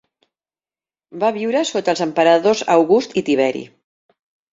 [1.23, 3.63] Va viure sota els emperadors August i Tiberi.